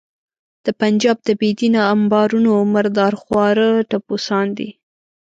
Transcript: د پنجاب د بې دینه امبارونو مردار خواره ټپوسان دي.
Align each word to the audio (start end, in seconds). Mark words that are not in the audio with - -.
د 0.65 0.67
پنجاب 0.81 1.17
د 1.27 1.29
بې 1.39 1.49
دینه 1.59 1.81
امبارونو 1.93 2.51
مردار 2.73 3.13
خواره 3.21 3.69
ټپوسان 3.89 4.47
دي. 4.57 4.69